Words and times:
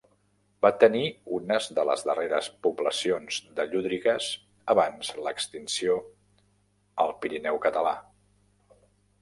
Va 0.65 0.69
tenir 0.83 1.01
unes 1.39 1.67
de 1.79 1.83
les 1.89 2.05
darreres 2.07 2.47
poblacions 2.67 3.37
de 3.59 3.67
llúdrigues 3.75 4.31
abans 4.75 5.13
l'extinció 5.27 5.99
al 7.05 7.17
Pirineu 7.23 7.65
català. 7.69 7.97